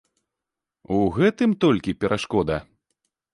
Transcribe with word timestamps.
У 0.95 1.01
гэтым 1.17 1.53
толькі 1.65 1.95
перашкода? 2.05 2.57